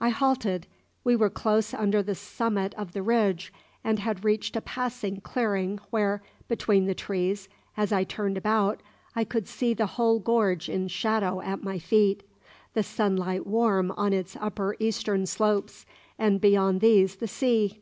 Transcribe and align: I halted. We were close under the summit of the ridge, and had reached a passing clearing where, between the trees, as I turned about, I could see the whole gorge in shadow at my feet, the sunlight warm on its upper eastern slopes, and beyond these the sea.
I 0.00 0.10
halted. 0.10 0.68
We 1.02 1.16
were 1.16 1.28
close 1.28 1.74
under 1.74 2.00
the 2.00 2.14
summit 2.14 2.74
of 2.74 2.92
the 2.92 3.02
ridge, 3.02 3.52
and 3.82 3.98
had 3.98 4.24
reached 4.24 4.54
a 4.54 4.60
passing 4.60 5.20
clearing 5.20 5.80
where, 5.90 6.22
between 6.46 6.84
the 6.84 6.94
trees, 6.94 7.48
as 7.76 7.90
I 7.90 8.04
turned 8.04 8.38
about, 8.38 8.80
I 9.16 9.24
could 9.24 9.48
see 9.48 9.74
the 9.74 9.86
whole 9.86 10.20
gorge 10.20 10.68
in 10.68 10.86
shadow 10.86 11.40
at 11.40 11.64
my 11.64 11.80
feet, 11.80 12.22
the 12.74 12.84
sunlight 12.84 13.48
warm 13.48 13.90
on 13.96 14.12
its 14.12 14.36
upper 14.40 14.76
eastern 14.78 15.26
slopes, 15.26 15.86
and 16.20 16.40
beyond 16.40 16.80
these 16.80 17.16
the 17.16 17.26
sea. 17.26 17.80